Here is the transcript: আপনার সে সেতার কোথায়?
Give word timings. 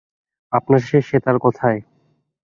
আপনার 0.51 0.81
সে 0.81 0.97
সেতার 1.01 1.37
কোথায়? 1.39 1.79